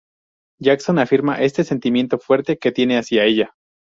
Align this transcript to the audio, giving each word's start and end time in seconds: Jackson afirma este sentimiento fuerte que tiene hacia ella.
Jackson 0.59 0.97
afirma 0.97 1.43
este 1.43 1.63
sentimiento 1.63 2.17
fuerte 2.17 2.57
que 2.57 2.71
tiene 2.71 2.97
hacia 2.97 3.23
ella. 3.23 3.53